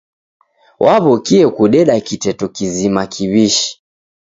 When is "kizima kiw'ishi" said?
2.55-3.69